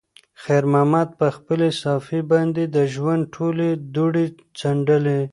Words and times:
خیر 0.43 0.63
محمد 0.73 1.09
په 1.19 1.27
خپلې 1.35 1.69
صافې 1.81 2.19
باندې 2.31 2.63
د 2.75 2.77
ژوند 2.93 3.21
ټولې 3.35 3.69
دوړې 3.95 4.25
څنډلې. 4.59 5.19